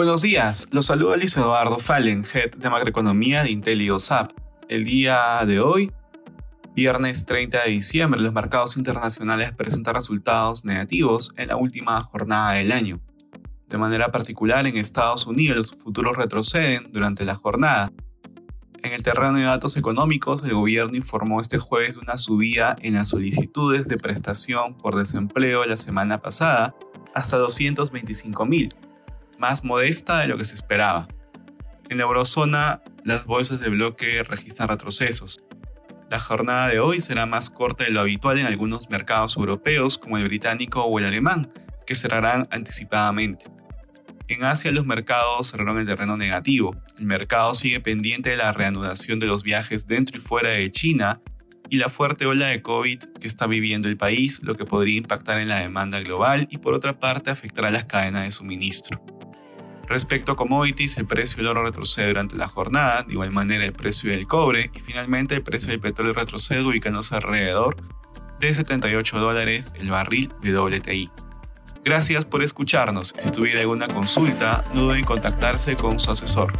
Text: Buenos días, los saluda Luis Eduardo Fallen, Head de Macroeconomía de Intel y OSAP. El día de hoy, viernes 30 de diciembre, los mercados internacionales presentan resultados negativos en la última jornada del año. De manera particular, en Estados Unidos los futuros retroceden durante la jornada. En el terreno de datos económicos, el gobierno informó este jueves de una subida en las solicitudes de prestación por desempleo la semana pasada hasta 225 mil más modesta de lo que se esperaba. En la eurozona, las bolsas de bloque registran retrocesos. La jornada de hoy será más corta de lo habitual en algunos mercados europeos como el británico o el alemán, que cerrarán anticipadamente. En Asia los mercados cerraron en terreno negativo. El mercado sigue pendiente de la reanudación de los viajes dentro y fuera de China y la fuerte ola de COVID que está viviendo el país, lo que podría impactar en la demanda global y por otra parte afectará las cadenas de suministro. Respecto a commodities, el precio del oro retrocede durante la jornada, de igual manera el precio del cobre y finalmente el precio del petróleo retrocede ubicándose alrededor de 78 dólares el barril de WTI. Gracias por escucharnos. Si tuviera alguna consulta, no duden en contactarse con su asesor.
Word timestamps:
Buenos 0.00 0.22
días, 0.22 0.66
los 0.70 0.86
saluda 0.86 1.18
Luis 1.18 1.36
Eduardo 1.36 1.78
Fallen, 1.78 2.24
Head 2.24 2.52
de 2.52 2.70
Macroeconomía 2.70 3.42
de 3.42 3.50
Intel 3.50 3.82
y 3.82 3.90
OSAP. 3.90 4.32
El 4.66 4.84
día 4.84 5.44
de 5.46 5.60
hoy, 5.60 5.92
viernes 6.74 7.26
30 7.26 7.64
de 7.64 7.70
diciembre, 7.70 8.18
los 8.18 8.32
mercados 8.32 8.78
internacionales 8.78 9.52
presentan 9.52 9.96
resultados 9.96 10.64
negativos 10.64 11.34
en 11.36 11.48
la 11.48 11.56
última 11.56 12.00
jornada 12.00 12.52
del 12.52 12.72
año. 12.72 12.98
De 13.68 13.76
manera 13.76 14.10
particular, 14.10 14.66
en 14.66 14.78
Estados 14.78 15.26
Unidos 15.26 15.58
los 15.58 15.76
futuros 15.76 16.16
retroceden 16.16 16.90
durante 16.92 17.26
la 17.26 17.34
jornada. 17.34 17.92
En 18.82 18.94
el 18.94 19.02
terreno 19.02 19.34
de 19.34 19.44
datos 19.44 19.76
económicos, 19.76 20.42
el 20.44 20.54
gobierno 20.54 20.96
informó 20.96 21.42
este 21.42 21.58
jueves 21.58 21.96
de 21.96 22.00
una 22.00 22.16
subida 22.16 22.74
en 22.80 22.94
las 22.94 23.10
solicitudes 23.10 23.86
de 23.86 23.98
prestación 23.98 24.78
por 24.78 24.96
desempleo 24.96 25.66
la 25.66 25.76
semana 25.76 26.22
pasada 26.22 26.74
hasta 27.12 27.36
225 27.36 28.46
mil 28.46 28.70
más 29.40 29.64
modesta 29.64 30.20
de 30.20 30.28
lo 30.28 30.36
que 30.36 30.44
se 30.44 30.54
esperaba. 30.54 31.08
En 31.88 31.96
la 31.96 32.04
eurozona, 32.04 32.82
las 33.04 33.24
bolsas 33.24 33.58
de 33.58 33.70
bloque 33.70 34.22
registran 34.22 34.68
retrocesos. 34.68 35.42
La 36.10 36.20
jornada 36.20 36.68
de 36.68 36.78
hoy 36.78 37.00
será 37.00 37.24
más 37.24 37.50
corta 37.50 37.84
de 37.84 37.90
lo 37.90 38.00
habitual 38.00 38.38
en 38.38 38.46
algunos 38.46 38.90
mercados 38.90 39.36
europeos 39.36 39.96
como 39.96 40.18
el 40.18 40.24
británico 40.24 40.84
o 40.84 40.98
el 40.98 41.06
alemán, 41.06 41.48
que 41.86 41.94
cerrarán 41.94 42.46
anticipadamente. 42.50 43.46
En 44.28 44.44
Asia 44.44 44.70
los 44.70 44.86
mercados 44.86 45.50
cerraron 45.50 45.80
en 45.80 45.86
terreno 45.86 46.16
negativo. 46.16 46.76
El 46.98 47.06
mercado 47.06 47.54
sigue 47.54 47.80
pendiente 47.80 48.30
de 48.30 48.36
la 48.36 48.52
reanudación 48.52 49.18
de 49.18 49.26
los 49.26 49.42
viajes 49.42 49.86
dentro 49.86 50.18
y 50.18 50.20
fuera 50.20 50.50
de 50.50 50.70
China 50.70 51.20
y 51.70 51.78
la 51.78 51.88
fuerte 51.88 52.26
ola 52.26 52.48
de 52.48 52.60
COVID 52.62 52.98
que 53.20 53.26
está 53.26 53.46
viviendo 53.46 53.88
el 53.88 53.96
país, 53.96 54.42
lo 54.42 54.54
que 54.54 54.64
podría 54.64 54.98
impactar 54.98 55.40
en 55.40 55.48
la 55.48 55.60
demanda 55.60 56.00
global 56.00 56.46
y 56.50 56.58
por 56.58 56.74
otra 56.74 56.98
parte 56.98 57.30
afectará 57.30 57.70
las 57.70 57.86
cadenas 57.86 58.24
de 58.24 58.30
suministro. 58.32 59.00
Respecto 59.90 60.30
a 60.30 60.36
commodities, 60.36 60.98
el 60.98 61.06
precio 61.06 61.38
del 61.38 61.48
oro 61.48 61.64
retrocede 61.64 62.06
durante 62.06 62.36
la 62.36 62.46
jornada, 62.46 63.02
de 63.02 63.12
igual 63.12 63.32
manera 63.32 63.64
el 63.64 63.72
precio 63.72 64.12
del 64.12 64.28
cobre 64.28 64.70
y 64.72 64.78
finalmente 64.78 65.34
el 65.34 65.42
precio 65.42 65.70
del 65.70 65.80
petróleo 65.80 66.12
retrocede 66.12 66.62
ubicándose 66.62 67.16
alrededor 67.16 67.74
de 68.38 68.54
78 68.54 69.18
dólares 69.18 69.72
el 69.74 69.90
barril 69.90 70.32
de 70.42 70.56
WTI. 70.56 71.10
Gracias 71.84 72.24
por 72.24 72.44
escucharnos. 72.44 73.16
Si 73.20 73.30
tuviera 73.32 73.62
alguna 73.62 73.88
consulta, 73.88 74.62
no 74.74 74.82
duden 74.82 74.98
en 74.98 75.04
contactarse 75.04 75.74
con 75.74 75.98
su 75.98 76.12
asesor. 76.12 76.52